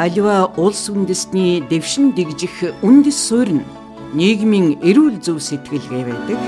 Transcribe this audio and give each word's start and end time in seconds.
Аливаа 0.00 0.48
улс 0.56 0.88
үндэстний 0.88 1.60
дэвшин 1.60 2.16
дэгжих 2.16 2.72
үндэс 2.80 3.20
суурь 3.20 3.60
нь 3.60 3.68
нийгмийн 4.16 4.80
эрүүл 4.80 5.20
зөв 5.20 5.44
сэтгэлгээ 5.44 6.04
байдаг. 6.08 6.40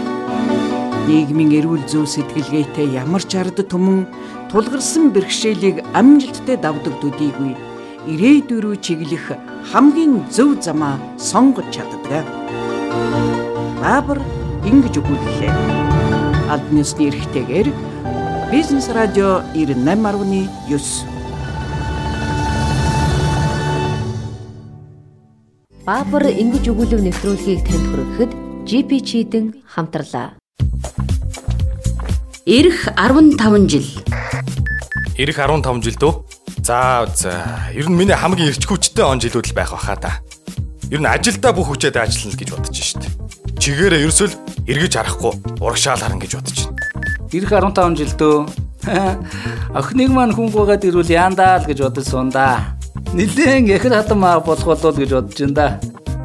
Нийгмийн 1.05 1.61
эрүүл 1.61 1.85
зөв 1.85 2.09
сэтгэлгээтэй 2.09 2.97
ямар 2.97 3.21
ч 3.21 3.37
ард 3.37 3.61
түмэн 3.61 4.09
тулгарсан 4.49 5.13
бэрхшээлийг 5.13 5.85
амжилттай 5.93 6.57
давдаг 6.57 6.97
төдийгүй 7.05 7.53
ирээдүй 8.09 8.59
рүү 8.65 8.77
чиглэх 8.81 9.37
хамгийн 9.69 10.25
зөв 10.33 10.57
замаа 10.65 10.97
сонгож 11.21 11.69
чаддаг. 11.77 12.25
Баабар 13.85 14.25
ингэж 14.65 14.97
өгүүллээ. 14.97 15.53
Албаны 16.49 16.81
ёсны 16.81 17.13
эрхтэйгээр 17.13 17.69
Бизнес 18.49 18.89
радио 18.89 19.45
98.9 19.53 21.12
Баабар 25.93 26.25
ингэж 26.25 26.73
өгүүлэг 26.73 27.05
нэвтрүүлгийг 27.05 27.69
танд 27.69 27.85
хүргэхэд 27.93 28.33
GP 28.65 28.91
Чидэн 29.05 29.47
хамтарлаа. 29.77 30.41
Ирэх 32.49 32.89
15 32.97 33.69
жил. 33.69 33.85
Ирэх 35.21 35.37
15 35.37 35.85
жил 35.85 35.97
дөө. 36.01 36.25
За 36.65 37.05
за. 37.13 37.69
Ер 37.77 37.93
нь 37.93 37.99
миний 38.01 38.17
хамгийн 38.17 38.49
эрч 38.49 38.65
хүчтэй 38.65 39.05
он 39.05 39.21
жилүүд 39.21 39.53
л 39.53 39.57
байх 39.61 39.77
баха 39.77 40.01
та. 40.01 40.25
Ер 40.89 41.05
нь 41.05 41.13
ажилдаа 41.13 41.53
бүх 41.53 41.69
хүчээд 41.69 42.01
ажиллана 42.01 42.41
гэж 42.41 42.49
бодож 42.57 42.73
шít. 42.73 43.05
Чигээрээ 43.61 44.09
ерөөсөл 44.09 44.33
эргэж 44.65 44.97
харахгүй 44.97 45.61
урагшаал 45.61 46.01
харна 46.01 46.25
гэж 46.25 46.41
бодож 46.41 46.73
байна. 46.73 46.81
Ирэх 47.37 47.53
15 47.53 48.01
жил 48.01 48.13
дөө. 48.17 48.37
Охиныг 49.77 50.09
маань 50.09 50.33
хүн 50.33 50.49
гоогаад 50.49 50.89
ирвэл 50.89 51.13
яандаа 51.13 51.61
л 51.61 51.69
гэж 51.69 51.85
бодож 51.85 52.09
сунда. 52.09 52.81
Нилээн 53.13 53.69
эхэр 53.69 53.93
хатан 53.93 54.25
маа 54.25 54.41
болох 54.41 54.65
болов 54.65 54.97
гэж 54.97 55.11
бодож 55.13 55.37
байна 55.37 55.53
да. 55.53 55.81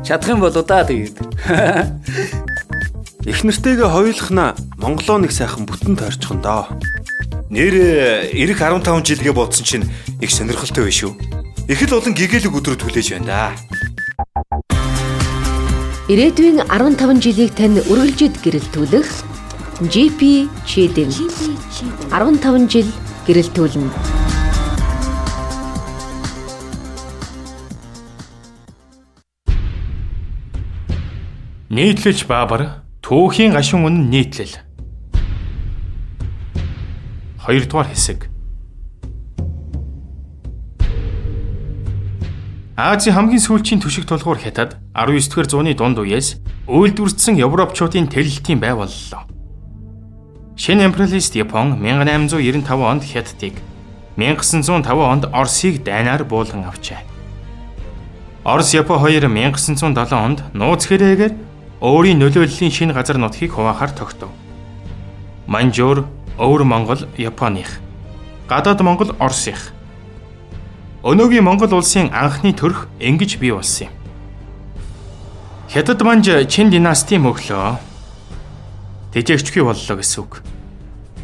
Чадах 0.07 0.29
юм 0.31 0.39
болоо 0.39 0.63
да 0.63 0.87
тэгээд. 0.87 1.19
Их 3.27 3.43
нэртэйгээ 3.43 3.91
хоёулахна 3.91 4.55
Монголоо 4.79 5.19
нэг 5.19 5.35
сайхан 5.35 5.67
бүтэн 5.67 5.99
тойрчихон 5.99 6.39
доо. 6.39 6.71
Нэр 7.51 8.31
ирэх 8.31 8.63
15 8.63 9.03
жилгээ 9.03 9.35
бодсон 9.35 9.67
чинь 9.67 9.91
их 10.23 10.31
сонирхолтой 10.31 10.87
байш 10.87 11.03
шүү. 11.03 11.11
Их 11.67 11.83
л 11.83 11.91
олон 11.91 12.15
гэгээлэг 12.15 12.55
өдрөд 12.55 12.79
хүлээж 12.79 13.19
байна 13.19 13.27
да. 13.27 13.51
Ирээдүйн 16.07 16.71
15 16.71 17.19
жилийг 17.19 17.51
тань 17.51 17.83
үргэлжид 17.83 18.39
гэрэлтүүлэх 18.39 19.11
GP 19.91 20.47
Chidin 20.63 21.11
15 21.11 22.71
жил 22.71 22.87
гэрэлтүүлнэ. 23.27 24.16
Нийтлэлж 31.67 32.23
баабар 32.31 32.87
түүхийн 33.03 33.51
гашуун 33.51 33.91
үнэн 33.91 34.07
нийтлэл 34.07 34.55
Хоёрдугаар 37.43 37.91
хэсэг. 37.91 38.31
Азийн 42.79 43.19
хамгийн 43.19 43.43
сүүлчийн 43.43 43.83
түшиг 43.83 44.07
тулгуур 44.07 44.39
хятад 44.39 44.79
19-р 44.95 45.47
зууны 45.51 45.75
дунд 45.75 45.99
үеэс 45.99 46.39
үйлдвэрчсэн 46.71 47.35
Европчуудын 47.35 48.07
тэлэлтийн 48.15 48.63
бай 48.63 48.71
боллоо. 48.71 49.27
Шинэ 50.55 50.87
империалист 50.87 51.35
Япон 51.35 51.83
1895 51.83 52.63
онд 52.79 53.03
Хятадыг 53.03 53.59
1905 54.15 54.87
онд 54.87 55.23
Оросыг 55.35 55.83
дайнаар 55.83 56.23
буулган 56.23 56.63
авчээ. 56.63 57.03
Орос 58.47 58.71
Япон 58.71 59.03
хоёр 59.03 59.27
1907 59.27 60.15
онд 60.15 60.47
нууц 60.55 60.87
хэрээгээр 60.87 61.56
өөрийн 61.81 62.17
нөлөөллийн 62.17 62.73
шинэ 62.73 62.93
газар 62.93 63.17
нутгийг 63.21 63.53
хуваахаар 63.53 63.91
тогтов. 63.93 64.29
Манжуур, 65.45 66.05
Өвөр 66.37 66.63
Монгол 66.65 67.05
Японых. 67.17 67.79
Гадаад 68.49 68.81
Монгол 68.81 69.13
Оросынх. 69.19 69.73
Өнөөгийн 71.03 71.45
Монгол 71.45 71.73
улсын 71.77 72.09
анхны 72.13 72.53
төрх 72.53 72.89
ингэж 72.99 73.37
бий 73.37 73.53
болсон 73.53 73.87
юм. 73.87 73.93
Хятад 75.69 76.01
манж 76.01 76.25
Чин 76.49 76.73
династийн 76.73 77.21
мөглөө 77.21 77.77
тэжээгчгүй 79.13 79.61
боллоо 79.61 79.97
гэсэн 80.01 80.23
үг. 80.25 80.41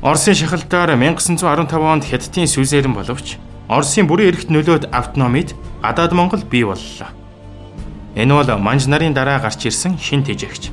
Оросын 0.05 0.37
шахалтаар 0.37 0.93
1915 0.93 1.73
онд 1.73 2.03
Хятадын 2.05 2.45
сүлзээрэн 2.45 2.93
боловч 2.93 3.41
Оросын 3.71 4.05
бүрэн 4.05 4.29
эрхт 4.29 4.49
нөлөөд 4.53 4.91
автономид 4.91 5.55
гадаад 5.81 6.13
Монгол 6.13 6.43
бий 6.45 6.63
боллоо. 6.67 7.09
Энэ 8.15 8.33
бол 8.33 8.57
манж 8.57 8.85
нарын 8.85 9.13
дараа 9.13 9.39
гарч 9.39 9.65
ирсэн 9.65 9.97
шин 9.97 10.21
тэжээгч. 10.23 10.69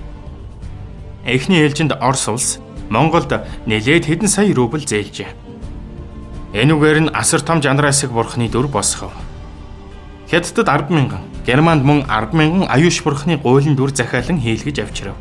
Эхний 1.24 1.64
ээлжинд 1.64 1.96
Орос 1.96 2.28
улс 2.28 2.48
Монголд 2.90 3.32
нэлээд 3.64 4.04
хэдэн 4.04 4.28
сая 4.28 4.52
рубль 4.52 4.84
зээлжээ. 4.84 5.30
Энүүгээр 6.52 6.98
нь 7.06 7.14
асар 7.14 7.40
том 7.40 7.62
жанраасыг 7.62 8.10
бурхны 8.10 8.50
дүр 8.50 8.66
босгов. 8.68 9.14
Хятадд 10.28 10.66
10 10.66 10.90
мянган, 10.90 11.22
Германд 11.46 11.84
мөн 11.86 12.04
10 12.10 12.34
мянган 12.34 12.66
аюуш 12.68 13.00
бурхны 13.06 13.38
гуйлын 13.38 13.78
дүр 13.78 13.94
захиалан 13.94 14.42
хийлгэж 14.42 14.82
авчирав. 14.82 15.16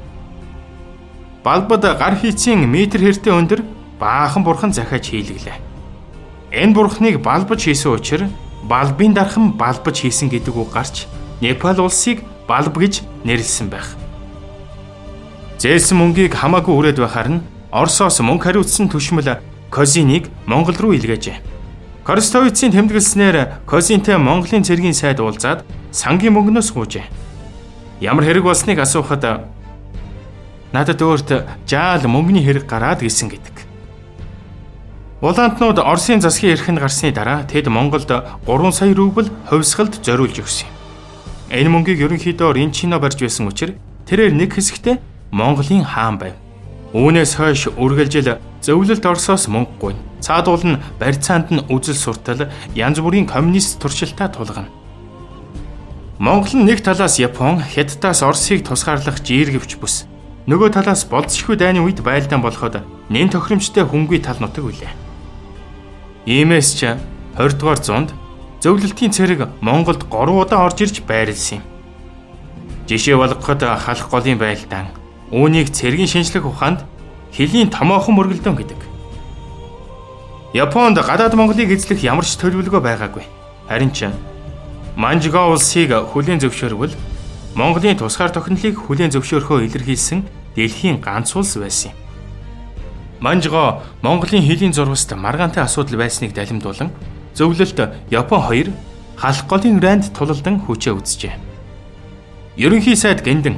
Балбад 1.44 1.86
гар 1.86 2.16
хийцийн 2.20 2.66
метр 2.66 3.00
хэртэ 3.00 3.32
өндөр 3.32 3.62
баахан 4.02 4.44
бурхан 4.44 4.74
захиаж 4.74 5.08
хийлгэлээ. 5.08 5.58
Энэ 6.52 6.74
бурхныг 6.74 7.22
балбаж 7.22 7.62
хийсэн 7.64 7.94
учраас 7.94 8.34
балбын 8.66 9.14
дархан 9.14 9.54
балбаж 9.54 10.02
хийсэн 10.02 10.28
гэдэг 10.34 10.56
үг 10.58 10.74
гарч 10.74 11.06
Непал 11.42 11.80
улсыг 11.80 12.24
балб 12.48 12.76
гэж 12.76 13.02
нэрлсэн 13.24 13.70
байх. 13.72 13.96
Зээлсэн 15.60 15.98
мөнгийг 16.00 16.36
хамаагүй 16.36 16.76
үрээд 16.76 17.00
байхаар 17.00 17.30
нь 17.40 17.44
Оросоос 17.72 18.20
мөнгө 18.24 18.44
хариуцсан 18.48 18.90
төшмөл 18.90 19.40
Козинийг 19.70 20.28
Монгол 20.50 20.76
руу 20.76 20.94
илгээжээ. 20.98 21.38
Корстовицийн 22.04 22.74
тэмдэглэснээр 22.74 23.68
Козинтэй 23.70 24.18
Монголын 24.18 24.66
цэргийн 24.66 24.98
сайд 24.98 25.20
уулзаад 25.22 25.62
сангийн 25.92 26.34
мөнгнөөс 26.34 26.74
гуйжээ. 26.74 27.06
Ямар 28.02 28.26
хэрэг 28.26 28.44
болсныг 28.44 28.80
асуухад 28.82 29.46
надад 30.74 31.00
өөрт 31.02 31.30
жаал 31.70 32.04
мөнгөний 32.10 32.42
хэрэг 32.42 32.66
гараад 32.66 33.06
гисэн 33.06 33.30
гэдэг. 33.30 33.56
Улаантнууд 35.22 35.78
Оросын 35.84 36.24
засгийн 36.24 36.56
эрхэнд 36.58 36.80
гарсны 36.80 37.12
дараа 37.12 37.44
тэд 37.44 37.68
Монголд 37.68 38.10
3 38.10 38.72
сая 38.72 38.96
рубль 38.96 39.30
хувьсгалд 39.52 40.02
зориулж 40.02 40.40
өгсөн 40.40 40.66
юм. 40.66 40.79
Энэ 41.50 41.70
мөнгийг 41.74 42.06
ерөнхийдөө 42.06 42.54
Ринчино 42.54 43.02
барьж 43.02 43.26
байсан 43.26 43.50
учраас 43.50 43.74
тэрээр 44.06 44.38
нэг 44.38 44.54
хэсэгтээ 44.54 45.02
Монголын 45.34 45.82
хаан 45.82 46.22
байв. 46.22 46.38
Үүнээс 46.94 47.42
хойш 47.42 47.74
үргэлжил 47.74 48.38
зөвлөлт 48.62 49.02
Оросоос 49.02 49.50
мөнгө 49.50 49.74
гуйна. 49.82 50.02
Цаадуул 50.22 50.62
нь 50.62 50.82
барьцаанд 51.02 51.50
нь 51.50 51.66
үзэл 51.74 51.98
суртал 51.98 52.54
янз 52.78 53.02
бүрийн 53.02 53.26
коммунист 53.26 53.82
туршилтаа 53.82 54.30
тулгана. 54.30 54.70
Монгол 56.22 56.54
нь 56.54 56.70
нэг 56.70 56.86
талаас 56.86 57.18
Япон, 57.18 57.66
Хятадаас 57.66 58.22
Оросыг 58.22 58.62
тусгаарлах 58.62 59.26
жииргэвч 59.26 59.82
бүс. 59.82 60.06
Нөгөө 60.46 60.70
талаас 60.70 61.02
болцшгүй 61.10 61.58
дайны 61.58 61.82
үед 61.82 62.06
байлдаан 62.06 62.46
болоход 62.46 62.86
нэн 63.10 63.30
тохиромжтой 63.34 63.90
хөнгүй 63.90 64.22
тал 64.22 64.38
нутаг 64.38 64.70
үлээ. 64.70 64.94
Иймээс 66.30 66.78
ч 66.78 66.94
20 67.40 67.58
дугаар 67.58 67.82
зуунд 67.82 68.10
зөвлөлтийн 68.62 69.12
цэрэг 69.12 69.50
Монголд 69.62 70.08
3 70.08 70.32
удаа 70.32 70.66
орж 70.68 70.82
ирж 70.84 71.02
байрлсан 71.04 71.60
юм. 71.60 71.68
Жишээ 72.88 73.16
болгоход 73.18 73.62
халах 73.62 74.10
голын 74.10 74.38
байлдаан 74.38 75.00
Үүнийг 75.32 75.70
цэргийн 75.70 76.10
шинжлэх 76.10 76.46
ухаанд 76.46 76.82
хөлийн 77.30 77.70
томоохон 77.70 78.18
мөргөлдөөн 78.18 78.58
гэдэг. 78.58 78.82
Японд 80.58 80.98
гадаад 80.98 81.38
Монголыг 81.38 81.70
эзлэх 81.70 82.02
ямар 82.02 82.26
ч 82.26 82.34
төлөвлөгөө 82.42 82.82
байгаагүй. 82.82 83.26
Харин 83.70 83.94
ч 83.94 84.10
Манжго 84.98 85.54
улсыг 85.54 85.94
хүлээн 85.94 86.42
зөвшөөрвөл 86.42 86.98
Монголын 87.54 88.02
тусгаар 88.02 88.34
тохинолыг 88.34 88.74
хүлээн 88.74 89.14
зөвшөөрөхөө 89.14 89.70
илэрхийлсэн 89.70 90.26
дэлхийн 90.58 90.98
ганц 90.98 91.38
улс 91.38 91.62
байсан 91.62 91.94
юм. 91.94 91.98
Манжго 93.22 93.86
Монголын 94.02 94.42
хөлийн 94.42 94.74
зурваст 94.74 95.14
маргаантай 95.14 95.62
асуудал 95.62 96.02
байсныг 96.02 96.34
далимдуулан 96.34 96.90
зөвлөлт 97.40 97.80
Япон 98.12 98.42
хоёр 98.44 98.68
халах 99.16 99.48
голын 99.48 99.80
ранд 99.80 100.12
тулалдан 100.12 100.60
хүчээ 100.60 100.94
үзжээ. 101.00 101.34
Ерөнхий 102.60 103.00
сайд 103.00 103.24
Гэндэн 103.24 103.56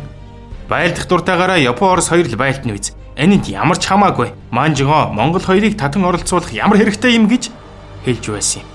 Байлдах 0.70 1.10
дуртайгаараа 1.10 1.58
Япон 1.58 1.98
Орос 1.98 2.14
хоёр 2.14 2.30
л 2.30 2.38
байлтна 2.38 2.78
биз. 2.78 2.94
Энэнд 3.18 3.50
ямар 3.50 3.82
ч 3.82 3.90
хамаагүй. 3.90 4.32
Манжго 4.54 5.10
Монгол 5.10 5.42
хоёрыг 5.42 5.76
татан 5.76 6.06
оролцуулах 6.06 6.54
ямар 6.54 6.78
хэрэгтэй 6.78 7.18
юм 7.18 7.26
гэж 7.26 7.50
хэлж 8.06 8.26
байсан 8.30 8.62
юм. 8.62 8.70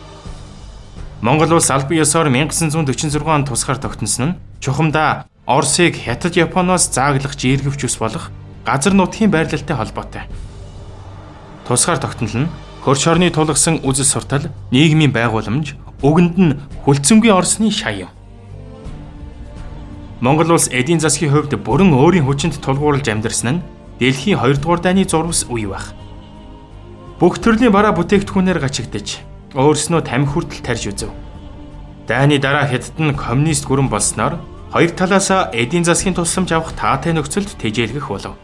Монгол 1.23 1.57
улс 1.57 1.71
албан 1.71 2.03
ёсоор 2.03 2.29
1946 2.29 3.23
онд 3.25 3.49
тусгаар 3.49 3.79
тогтносон 3.79 4.35
нь 4.35 4.37
чухамдаа 4.61 5.25
Оросыг 5.47 5.97
Хятад 5.97 6.37
Японоос 6.37 6.91
зааглах 6.91 7.39
жииргэвч 7.39 7.87
ус 7.87 7.97
болох 7.97 8.35
газар 8.67 8.93
нутгийн 8.93 9.31
байрлалтай 9.31 9.77
холбоотой. 9.77 10.27
Тусгаар 11.65 11.99
тогтнол 12.03 12.45
нь 12.45 12.51
хөрш 12.87 13.03
орны 13.11 13.35
тулгсан 13.35 13.83
үзэл 13.83 14.07
суртал, 14.07 14.47
нийгмийн 14.71 15.11
байгууламж, 15.11 15.75
өгөнд 16.07 16.35
нь 16.39 16.55
хүлцэнгүй 16.87 17.35
орсны 17.35 17.75
шаян. 17.75 18.15
Монгол 20.23 20.55
улс 20.55 20.71
эдийн 20.71 21.03
засгийн 21.03 21.35
хувьд 21.35 21.59
бүрэн 21.67 21.91
өөрийн 21.91 22.23
хүчинд 22.23 22.63
тулгуурлаж 22.63 23.11
амьдарсан 23.11 23.59
нь 23.59 23.65
дэлхийн 23.99 24.39
2 24.39 24.63
дугаар 24.63 24.79
дайны 24.79 25.03
зурвас 25.03 25.51
үе 25.51 25.67
байх. 25.67 25.99
Бүх 27.19 27.43
төрлийн 27.43 27.75
бараа 27.75 27.91
бүтээгдэхүүнээр 27.91 28.63
гачигдж 28.63 29.19
өөрснөө 29.59 30.07
тамхи 30.07 30.31
хүртэл 30.31 30.63
тарж 30.63 30.83
үзв. 30.87 31.11
Дайны 32.07 32.39
дараа 32.39 32.71
хятад 32.71 33.03
нь 33.03 33.19
коммунист 33.19 33.67
гүрэн 33.67 33.91
болсноор 33.91 34.39
хоёр 34.71 34.95
талаас 34.95 35.27
эдийн 35.51 35.83
засгийн 35.83 36.15
тусламж 36.15 36.55
авах 36.55 36.71
таатай 36.79 37.11
нөхцөлд 37.19 37.59
тэжээлгэх 37.59 38.07
болов. 38.07 38.39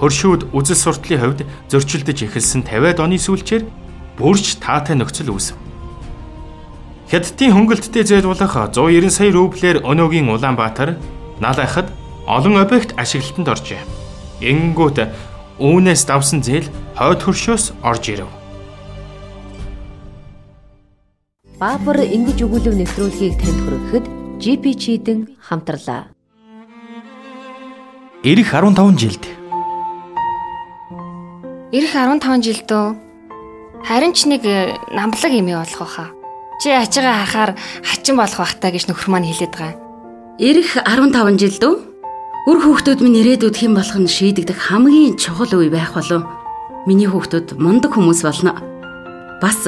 Хөршүүд 0.00 0.56
үзэл 0.56 0.80
суртлын 0.80 1.20
хувьд 1.20 1.40
зөрчилдөж 1.68 2.18
эхэлсэн 2.24 2.64
50-аад 2.64 3.04
оны 3.04 3.20
сүүлчээр 3.20 3.68
бүрч 4.16 4.56
таатай 4.64 4.96
нөхцөл 4.96 5.36
үүсв. 5.36 5.60
Хятадын 7.12 7.52
хөнгөлттэй 7.52 8.08
зээлбуулах 8.08 8.72
190 8.72 9.12
сая 9.12 9.28
рублээр 9.28 9.84
өнөөгийн 9.84 10.32
Улаанбаатар 10.32 10.96
наалайхад 11.36 11.92
олон 12.24 12.56
объект 12.56 12.96
ашиглалтанд 12.96 13.52
оржээ. 13.52 13.82
Ингэнгүүт 14.40 14.98
үүнээс 15.60 16.02
давсан 16.08 16.40
зээл 16.40 16.72
хойд 16.96 17.20
хөршөөс 17.20 17.84
орж 17.84 18.04
ирэв. 18.14 18.30
Баабар 21.60 22.00
ингэж 22.08 22.40
өгүүлэв 22.40 22.72
нэвтрүүлгийг 22.72 23.36
танд 23.36 23.60
хүргэхэд 23.68 24.06
GP 24.40 24.64
чийдэн 24.80 25.18
хамтарлаа. 25.44 26.08
Ирэх 28.24 28.48
15 28.56 28.96
жилд 28.96 29.39
Ирэх 31.70 31.94
15 31.94 32.42
жилдөө 32.42 32.98
харин 33.86 34.10
ч 34.10 34.26
нэг 34.26 34.42
намблаг 34.90 35.30
юм 35.30 35.54
болох 35.54 35.78
байхаа. 35.78 36.10
Чи 36.58 36.74
ачаага 36.74 37.22
хахаар 37.22 37.50
хачин 37.86 38.18
болох 38.18 38.42
бахтаа 38.42 38.74
гэж 38.74 38.90
нөхөр 38.90 39.06
маань 39.06 39.30
хэлээд 39.30 39.54
байгаа. 39.54 39.78
Ирэх 40.42 40.82
15 40.82 41.38
жилдөө 41.38 41.74
үр 42.50 42.58
хүүхдүүд 42.58 43.00
минь 43.06 43.22
ирээдүйд 43.22 43.54
хэн 43.54 43.78
болох 43.78 44.02
нь 44.02 44.10
шийдэгдэх 44.10 44.58
хамгийн 44.58 45.14
чухал 45.14 45.62
үе 45.62 45.70
байх 45.70 45.94
болов. 45.94 46.26
Миний 46.90 47.06
хүүхдүүд 47.06 47.54
мундаг 47.54 47.94
хүмүүс 47.94 48.26
болно. 48.26 48.58
Бас 49.38 49.62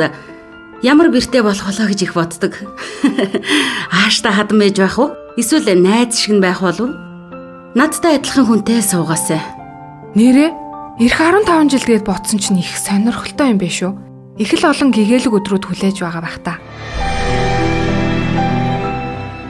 ямар 0.82 1.06
бэртэй 1.06 1.46
болох 1.46 1.70
болоо 1.70 1.87
гэж 1.87 2.02
их 2.02 2.19
боддог. 2.19 2.58
Ааштай 3.94 4.34
хадам 4.34 4.58
байж 4.58 4.75
байх 4.75 4.98
уу? 4.98 5.14
Эсвэл 5.38 5.78
найз 5.78 6.19
шиг 6.19 6.34
нь 6.34 6.43
байх 6.43 6.66
болов? 6.66 6.90
Надтай 7.78 8.19
адилхан 8.19 8.50
хүнтэй 8.50 8.82
суугаасай. 8.82 9.38
Нэрээ 10.19 10.62
Ирэх 11.00 11.19
15 11.19 11.73
жил 11.73 11.85
гээд 11.89 12.05
ботсон 12.05 12.39
чинь 12.39 12.61
их 12.61 12.77
сонирхолтой 12.77 13.49
юм 13.49 13.59
биш 13.59 13.81
үү? 13.81 14.12
их 14.37 14.53
л 14.53 14.65
олон 14.65 14.93
гэгээлэг 14.93 15.33
өдрүүд 15.33 15.65
хүлээж 15.65 16.05
байгаа 16.05 16.21
бах 16.21 16.37
та. 16.44 16.61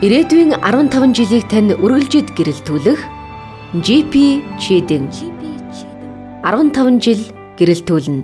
Ирээдүйн 0.02 0.58
15 0.62 1.18
жилийг 1.18 1.46
тань 1.50 1.74
үргэлжид 1.74 2.30
гэрэлтүүлэх 2.34 3.00
GP 3.78 4.14
Chidin 4.58 5.10
15 6.46 7.02
жил 7.02 7.22
гэрэлтүүлнэ. 7.58 8.22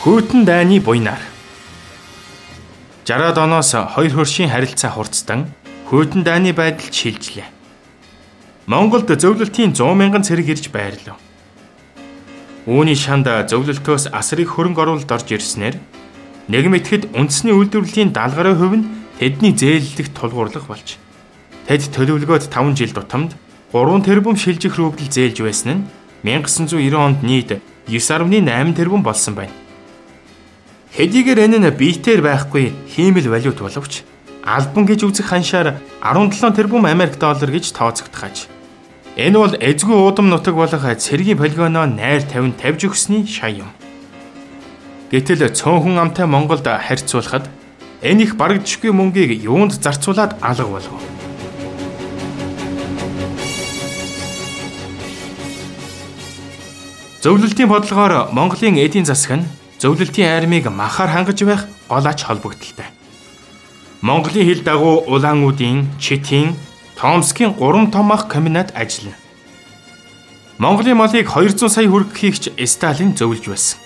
Хүйтэн 0.00 0.48
дайны 0.48 0.80
буйнаар 0.80 1.29
60-аад 3.04 3.38
оноос 3.38 3.72
хоёр 3.96 4.12
хөршийн 4.12 4.50
харилцаа 4.52 4.92
хурцдан 4.92 5.48
хүйдэн 5.88 6.22
дайны 6.22 6.52
байдал 6.52 6.92
шилжлээ. 6.92 7.48
Монголд 8.66 9.08
зөвлөлтийн 9.10 9.72
100 9.74 9.94
мянган 9.96 10.22
цэрэг 10.22 10.48
ирж 10.52 10.68
байрлав. 10.70 11.18
Үүний 12.68 12.94
шанд 12.94 13.26
зөвлөлтөөс 13.26 14.12
асрыг 14.12 14.52
хөрөнгө 14.52 14.80
оруулалт 14.84 15.10
орж 15.10 15.28
ирснээр 15.32 15.80
нэгэн 16.52 16.72
мэтгэд 16.76 17.02
үндэсний 17.16 17.56
үйлдвэрлэлийн 17.56 18.12
70 18.12 18.36
гаруй 18.36 18.54
хувь 18.54 18.76
нь 18.78 18.88
тэдний 19.18 19.56
зээллэгт 19.56 20.14
тулгуурлах 20.14 20.68
болж 20.68 21.00
тэд 21.66 21.88
төлөвлөгөөд 21.94 22.52
5 22.52 22.76
жил 22.78 22.92
тутамд 22.94 23.32
3 23.72 24.06
тэрбум 24.06 24.36
шилжих 24.36 24.76
рубль 24.76 25.08
зээлж 25.08 25.40
байсан 25.40 25.70
нь 25.72 25.82
1990 26.26 26.94
онд 26.94 27.22
нийт 27.24 27.58
9.8 27.88 28.76
тэрбум 28.76 29.02
болсон 29.02 29.34
байна. 29.34 29.54
Хэдийгээр 30.90 31.46
энэ 31.46 31.58
нь 31.62 31.70
биетээр 31.70 32.18
байхгүй 32.18 32.74
хиймэл 32.90 33.30
валют 33.30 33.62
боловч 33.62 34.02
албан 34.42 34.90
гэж 34.90 35.06
үзэх 35.06 35.30
ханшаар 35.30 35.78
17 36.02 36.50
тэрбум 36.50 36.82
Америк 36.82 37.14
доллар 37.14 37.46
гэж 37.46 37.70
тооцогдохаж. 37.70 38.50
Энэ 39.14 39.38
бол 39.38 39.54
эзгүй 39.54 39.94
уудам 39.94 40.26
нутаг 40.26 40.58
болох 40.58 40.82
цэргийн 40.82 41.38
полигоноо 41.38 41.86
найр 41.86 42.26
тавин 42.26 42.50
тавьж 42.58 42.90
өгсөний 42.90 43.22
шай 43.22 43.62
юм. 43.62 43.70
Гэтэл 45.14 45.54
цөөнхөн 45.54 46.02
амтай 46.02 46.26
Монголд 46.26 46.66
харьцуулахад 46.66 47.46
энэ 48.02 48.26
их 48.26 48.34
барагдчихгүй 48.34 48.90
мөнгийг 48.90 49.46
юунд 49.46 49.78
зарцуулаад 49.78 50.42
алга 50.42 50.66
болов. 50.74 50.98
Зөвлөлтийн 57.22 57.68
бодлогоор 57.70 58.32
Монголын 58.34 58.80
эдийн 58.80 59.06
засаг 59.06 59.38
нь 59.38 59.59
зөвлөлтийн 59.80 60.28
армийг 60.36 60.68
махаар 60.68 61.10
хангаж 61.10 61.40
байх 61.42 61.64
гол 61.88 62.06
ач 62.06 62.20
холбогдолтой. 62.22 62.88
Монголын 64.02 64.44
хил 64.44 64.62
дагуу 64.62 65.04
Улаануудын, 65.08 65.88
Читийн, 65.98 66.54
Томскийн 66.96 67.56
3 67.56 67.90
том 67.90 68.12
ах 68.12 68.28
комбинат 68.28 68.76
ажиллана. 68.76 69.16
Монголын 70.58 70.96
малыг 70.96 71.26
200 71.26 71.68
сая 71.72 71.88
хүргэхийг 71.88 72.36
ч 72.36 72.52
Сталин 72.68 73.16
зөвлөж 73.16 73.48
байсан. 73.48 73.78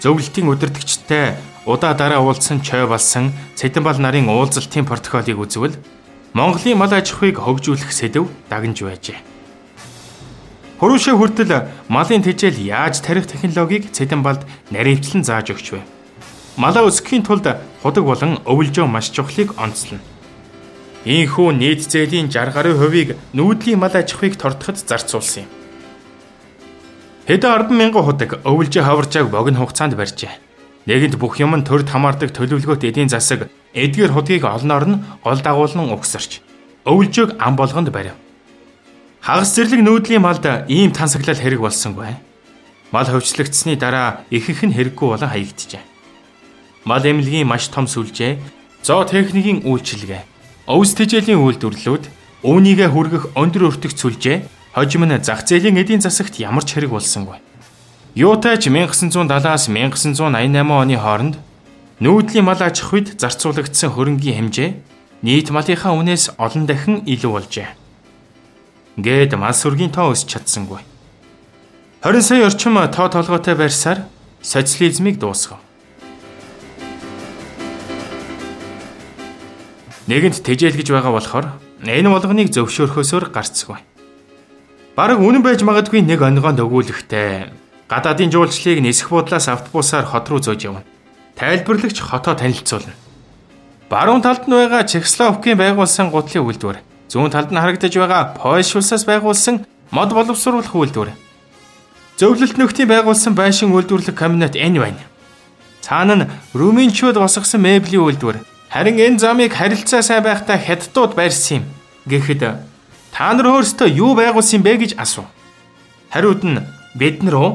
Зөвлөлтийн 0.00 0.48
удирдгчтай 0.48 1.36
удаа 1.66 1.92
дараа 1.92 2.24
уулзсан 2.24 2.64
чой 2.64 2.88
болсон 2.88 3.32
Цэдэнбал 3.56 4.00
нарын 4.00 4.32
уулзалтын 4.32 4.88
протоколыг 4.88 5.36
үзвэл 5.36 5.76
Монголын 6.32 6.80
мал 6.80 6.92
аж 6.96 7.12
ахуйг 7.12 7.36
хөгжүүлэх 7.36 7.92
сэдв 7.92 8.32
дагнж 8.48 8.80
байжээ. 8.80 9.29
Хөрөөшөө 10.80 11.16
хүртэл 11.20 11.52
малын 11.92 12.24
тэжээл 12.24 12.56
яаж 12.64 13.04
тарих 13.04 13.28
технологиг 13.28 13.92
Цэдэнбалд 13.92 14.48
наривчлан 14.72 15.20
зааж 15.28 15.52
өгч 15.52 15.76
вэ? 15.76 15.84
Малаа 16.56 16.88
өсгөхийн 16.88 17.20
тулд 17.20 17.44
худаг 17.84 18.04
болон 18.08 18.40
өвөлжөө 18.48 18.88
маш 18.88 19.12
чухлыг 19.12 19.60
онцлно. 19.60 20.00
Ийхүү 21.04 21.52
нийт 21.52 21.84
зээлийн 21.84 22.32
60 22.32 22.56
гаруй 22.56 22.74
хувийг 22.80 23.20
нүүдлийн 23.36 23.76
мал 23.76 23.92
аж 23.92 24.16
ахуйг 24.16 24.40
тордоход 24.40 24.80
зарцуулсан 24.80 25.44
юм. 25.44 25.52
Хэдэн 27.28 27.68
10 27.68 27.76
мянган 27.76 28.04
худаг 28.08 28.40
өвөлжөө 28.40 28.80
хаваржааг 28.80 29.28
богино 29.28 29.60
хугацаанд 29.60 30.00
барьжээ. 30.00 30.32
Нэгэнт 30.88 31.20
бүх 31.20 31.36
юм 31.44 31.60
нь 31.60 31.64
төрд 31.68 31.92
хамаардаг 31.92 32.32
төлөвлөгөөт 32.32 32.88
эдийн 32.88 33.12
засаг 33.12 33.52
эдгээр 33.76 34.16
худгийг 34.16 34.48
олноор 34.48 34.84
нь 34.88 35.00
гол 35.20 35.40
дагуулan 35.44 35.92
угсарч 35.92 36.40
өвөлжөөг 36.88 37.36
ам 37.36 37.60
болгонд 37.60 37.92
барив. 37.92 38.16
Хагас 39.20 39.52
зэрлэг 39.52 39.84
нүүдлийн 39.84 40.24
малд 40.24 40.48
ийм 40.72 40.96
тансаглал 40.96 41.36
хэрэг 41.36 41.60
болсонгүй. 41.60 42.16
Мал 42.88 43.04
хөвчлөгдсөний 43.04 43.76
дараа 43.76 44.24
ихэнх 44.32 44.64
нь 44.64 44.72
хэрэггүй 44.72 45.08
болон 45.12 45.28
хаягджээ. 45.28 45.84
Мал 46.88 47.04
эмнэлгийн 47.04 47.44
маш 47.44 47.68
том 47.68 47.84
сүлжээ, 47.84 48.40
зоо 48.80 49.04
техникийн 49.04 49.60
үйлчилгээ, 49.68 50.24
өвс 50.72 50.96
тэжээлийн 50.96 51.36
үйлдвэрлэлүүд, 51.36 52.04
үүнийгэ 52.48 52.88
хүргэх 52.88 53.36
өндөр 53.36 53.68
өртөгч 53.68 54.00
сүлжээ, 54.00 54.36
хожим 54.72 55.04
нь 55.04 55.20
зах 55.20 55.44
зээлийн 55.44 55.76
эдийн 55.76 56.00
засагт 56.00 56.40
ямар 56.40 56.64
ч 56.64 56.80
хэрэг 56.80 56.96
болсонгүй. 56.96 57.44
Юутайч 58.16 58.72
1970-аас 58.72 59.68
1988 59.68 60.64
оны 60.64 60.96
хооронд 60.96 61.36
нүүдлийн 62.00 62.48
мал 62.48 62.56
аж 62.56 62.80
ахуйд 62.80 63.20
зарцуулагдсан 63.20 63.92
хөрөнгийн 63.92 64.48
хэмжээ 64.48 64.70
нийт 65.20 65.52
малынхаа 65.52 65.92
үнээс 65.92 66.40
олон 66.40 66.64
дахин 66.64 67.04
илүү 67.04 67.32
болжээ 67.36 67.79
гээд 68.96 69.38
мас 69.38 69.62
сүргийн 69.62 69.94
тоо 69.94 70.10
өсч 70.10 70.26
чадсангүй. 70.34 70.82
20 72.02 72.22
сая 72.22 72.46
орчим 72.46 72.74
тоо 72.90 73.08
толгойтой 73.08 73.54
байрсаар 73.54 74.08
социализмыг 74.42 75.18
дуусгав. 75.20 75.60
Нэгэнт 80.10 80.42
тэжээл 80.42 80.74
гэж 80.74 80.88
байгаа 80.90 81.12
болохоор 81.14 81.46
энэ 81.86 82.10
болгоныг 82.10 82.50
зөвшөөрөхөөсөөр 82.50 83.30
гарцгүй. 83.30 83.78
Бараг 84.98 85.22
үнэн 85.22 85.44
байж 85.44 85.62
магадгүй 85.62 86.02
нэг 86.02 86.18
онгоонд 86.18 86.58
өгүүлэхтэй. 86.58 87.54
Гадаадын 87.86 88.34
жуулчлалыг 88.34 88.82
нисэх 88.82 89.14
буудлаас 89.14 89.46
автобусаар 89.46 90.10
хот 90.10 90.26
руу 90.26 90.42
зөөж 90.42 90.60
явна. 90.66 90.82
Тайлбарлагч 91.38 92.02
хотоо 92.02 92.34
танилцуулна. 92.34 92.94
Баруун 93.86 94.22
талд 94.22 94.50
нь 94.50 94.54
байгаа 94.54 94.82
Чехословакийн 94.82 95.58
байгуулсан 95.58 96.10
гутлын 96.10 96.42
үйлдвэр 96.42 96.89
Зүүн 97.10 97.34
талд 97.34 97.50
нь 97.50 97.58
харагдаж 97.58 97.90
байгаа 97.90 98.38
Польш 98.38 98.70
улсаас 98.78 99.02
байгуулсан 99.02 99.66
мод 99.90 100.14
боловсруулах 100.14 100.70
үйлдвэр. 100.70 101.10
Зөвлөлт 102.14 102.54
нөхдийн 102.54 102.86
байгуулсан 102.86 103.34
байшин 103.34 103.74
үйлдвэрлэх 103.74 104.14
комбинат 104.14 104.54
энэ 104.54 104.78
байна. 104.78 105.02
Цаана 105.82 106.14
нь 106.14 106.28
Румынчууд 106.54 107.18
босгосон 107.18 107.66
мэблийн 107.66 108.06
үйлдвэр. 108.06 108.46
Харин 108.70 109.02
энэ 109.02 109.18
замыг 109.18 109.50
харилцаа 109.58 110.06
сайн 110.06 110.22
байхдаа 110.22 110.54
хятадууд 110.54 111.18
байрсан 111.18 111.58
юм. 111.58 111.64
Гэхдээ 112.06 112.54
та 113.10 113.34
нар 113.34 113.46
өөрсдөө 113.58 113.90
юу 113.90 114.14
байгуулсан 114.14 114.62
бэ 114.62 114.78
гэж 114.78 114.92
асуув. 114.94 115.26
Хариуд 116.14 116.46
нь 116.46 116.62
бид 116.94 117.26
нар 117.26 117.34
уу? 117.34 117.52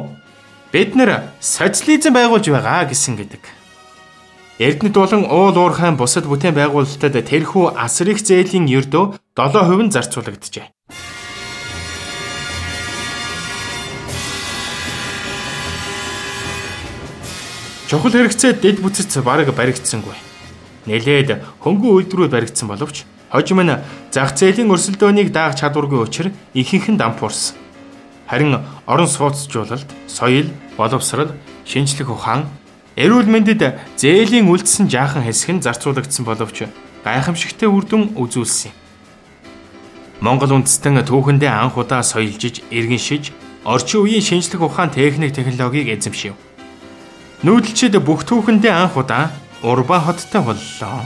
Бид 0.76 1.00
нар 1.00 1.32
социализм 1.40 2.12
байгуулж 2.12 2.52
байгаа 2.52 2.92
гэсэн 2.92 3.16
гэдэг. 3.16 3.44
Эрдэнэт 4.56 4.96
болон 4.96 5.28
уул 5.28 5.52
уурхайн 5.52 6.00
бусад 6.00 6.32
бүтээн 6.32 6.56
байгуулалтад 6.56 7.12
тэрхүү 7.28 7.76
асар 7.76 8.16
их 8.16 8.24
зээлийн 8.24 8.72
ердөө 8.72 9.20
7% 9.36 9.84
нь 9.84 9.92
зарцуулагджээ. 9.92 10.72
Чухал 17.92 18.16
хэрэгцээ 18.16 18.56
дэд 18.64 18.80
бүтц 18.80 19.12
бараг 19.20 19.52
баригдсангүй. 19.52 20.16
Нэлээд 20.88 21.60
хөнгөн 21.60 22.08
үйлдвэрүүд 22.08 22.32
баригдсан 22.32 22.72
боловч 22.72 23.04
хожим 23.28 23.60
нь 23.60 23.76
зах 24.16 24.40
зээлийн 24.40 24.72
өрсөлдөөнийг 24.72 25.36
даах 25.36 25.60
чадваргүй 25.60 26.00
учраас 26.00 26.32
ихэнх 26.56 26.96
нь 26.96 27.00
дампуурсан. 27.04 27.60
Харин 28.32 28.64
орон 28.88 29.10
сууцжуулалт, 29.12 29.92
соёл, 30.08 30.48
боловсрал, 30.80 31.36
шинжлэх 31.68 32.08
ухаан, 32.10 32.48
эрүүл 32.96 33.28
мэндэд 33.28 34.00
зээлийн 34.00 34.48
үлдсэн 34.48 34.88
жаахан 34.88 35.28
хэсэг 35.28 35.60
нь 35.60 35.64
зарцуулагдсан 35.68 36.24
боловч 36.24 36.72
гайхамшигтээ 37.04 37.68
үр 37.68 37.84
дүн 37.84 38.16
үзүүлсэн 38.16 38.72
юм. 38.72 38.76
Монгол 40.24 40.56
үндэстэн 40.56 41.04
түүхэндээ 41.04 41.52
анх 41.52 41.76
удаа 41.76 42.00
соёлжиж, 42.08 42.64
иргэншиж, 42.72 43.36
орчин 43.68 44.08
үеийн 44.08 44.24
шинжлэх 44.24 44.64
ухаан 44.64 44.96
техник 44.96 45.36
технологиг 45.36 45.92
эзэмшив. 45.92 46.40
Нүүдэлчид 47.44 48.00
бүх 48.00 48.24
түүхэндээ 48.24 48.72
анх 48.72 48.96
удаа 48.96 49.36
Урбан 49.60 50.02
хоттой 50.02 50.42
боллоо. 50.42 51.04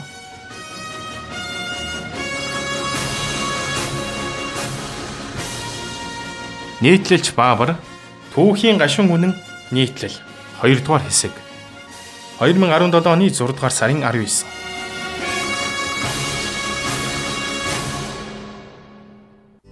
Нийтлэлч 6.85 7.33
Баабар 7.33 7.75
түүхийн 8.37 8.77
гашуун 8.77 9.11
үнэн 9.11 9.33
нийтлэл 9.73 10.15
2 10.63 10.79
дугаар 10.79 11.03
хэсэг 11.03 11.48
2017 12.39 13.03
оны 13.11 13.27
6 13.27 13.51
дугаар 13.51 13.73
сарын 13.75 13.99
19 13.99 14.47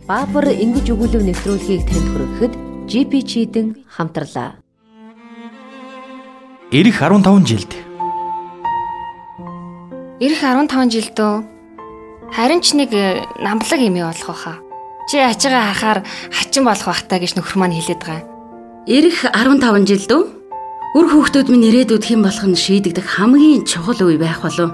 Баабар 0.04 0.52
ингэж 0.52 0.92
өгүүлэв 0.92 1.24
нэвтрүүлгийг 1.24 1.88
танд 1.88 2.08
хүргэхэд 2.12 2.54
GP 2.92 3.12
чийдэн 3.24 3.68
хамтарлаа. 3.88 4.60
Ирэх 6.76 7.00
15 7.00 7.48
жилд 7.48 7.72
Ирэх 10.20 10.44
15 10.44 10.92
жилдөө 10.92 11.34
харин 12.36 12.60
ч 12.60 12.76
нэг 12.76 12.92
намблаг 13.40 13.80
юм 13.80 13.96
болох 14.04 14.28
байхаа. 14.28 14.60
Чи 15.08 15.24
ачигаа 15.24 15.72
хахаар 15.72 16.00
хачин 16.36 16.68
болох 16.68 16.92
бахтаа 16.92 17.24
гэж 17.24 17.40
нөхөр 17.40 17.64
маань 17.64 17.80
хэлээд 17.80 18.04
байгаа. 18.04 18.28
Ирэх 18.92 19.24
15 19.24 19.88
жилдөө 19.88 20.37
үр 20.98 21.06
хүүхдүүд 21.14 21.54
минь 21.54 21.70
ирээдүйд 21.70 22.10
хэн 22.10 22.26
болох 22.26 22.42
нь 22.50 22.58
шийдэгдэх 22.58 23.06
хамгийн 23.06 23.70
чухал 23.70 24.02
үе 24.02 24.18
байх 24.18 24.42
болов. 24.42 24.74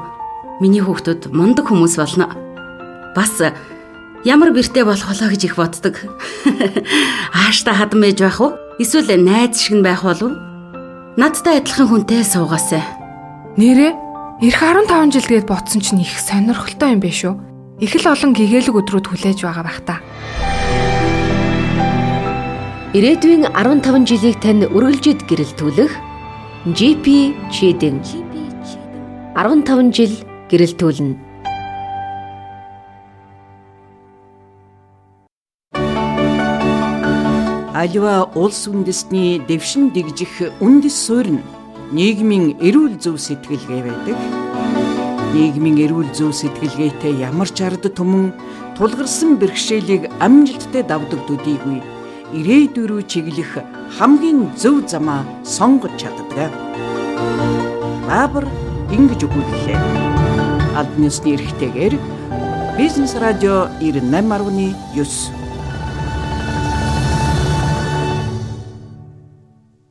Миний 0.64 0.80
хүүхдүүд 0.80 1.36
мундаг 1.36 1.68
хүмүүс 1.68 2.00
болно. 2.00 2.32
Бас 3.12 3.44
ямар 4.24 4.56
бэртэй 4.56 4.88
болох 4.88 5.04
болоо 5.04 5.28
гэж 5.28 5.52
их 5.52 5.60
боддог. 5.60 6.00
Ааштай 7.44 7.76
хадам 7.76 8.08
байж 8.08 8.24
байх 8.24 8.40
уу? 8.40 8.56
Эсвэл 8.80 9.20
найз 9.20 9.60
шиг 9.60 9.76
нь 9.76 9.84
байх 9.84 10.08
болов? 10.08 10.32
Надтай 11.20 11.60
адилхан 11.60 11.92
хүнтэй 11.92 12.24
суугаасай. 12.24 12.80
Нэрээ 13.60 13.92
эх 14.48 14.64
15 14.64 15.12
жил 15.12 15.28
гээд 15.28 15.44
ботсон 15.44 15.84
чинь 15.84 16.08
их 16.08 16.16
сонирхолтой 16.24 16.96
юм 16.96 17.04
биш 17.04 17.28
үү? 17.28 17.36
Их 17.84 18.00
л 18.00 18.08
олон 18.08 18.32
гэгээлэг 18.32 18.72
өдрүүд 18.72 19.12
хүлээж 19.12 19.44
байгаа 19.44 19.68
бах 19.68 19.84
та. 19.84 20.00
Ирээдүйн 22.96 23.52
15 23.52 24.08
жилийг 24.08 24.40
тань 24.40 24.72
үргэлжид 24.72 25.28
гэрэлтүүлэх 25.28 26.13
GP 26.64 27.36
Chiding 27.52 28.00
15 29.36 29.92
жил 29.92 30.16
гэрэлтүүлнэ. 30.48 31.20
Аливаа 37.76 38.32
улс 38.40 38.64
үндэстний 38.72 39.44
дэвшин 39.44 39.92
дэгжих 39.92 40.56
үндэс 40.64 40.96
суурь 40.96 41.36
нь 41.36 41.44
нийгмийн 41.92 42.56
эрүүл 42.64 42.96
зөв 42.96 43.20
сэтгэлгээ 43.20 43.82
байдаг. 43.84 44.18
Нийгмийн 45.36 45.84
эрүүл 45.84 46.16
зөв 46.16 46.32
сэтгэлгээтэй 46.32 47.20
ямар 47.28 47.52
ч 47.52 47.60
ард 47.68 47.92
түмэн 47.92 48.32
тулгарсан 48.80 49.36
бэрхшээлийг 49.36 50.08
амжилттай 50.24 50.88
давдаг 50.88 51.28
төдийгүй 51.28 51.84
ирээдүй 52.40 52.86
рүү 52.90 53.04
чиглэх 53.12 53.52
хамгийн 53.98 54.50
зөв 54.58 54.84
замаа 54.90 55.22
сонгож 55.46 55.94
чаддаг. 56.02 56.52
Баабар 58.08 58.46
ингэж 58.96 59.22
өгүүллээ. 59.26 59.80
Албан 60.80 61.08
ёсны 61.10 61.38
эрхтэйгээр 61.38 61.94
Бизнес 62.78 63.14
радио 63.22 63.70
98.9 63.80 65.43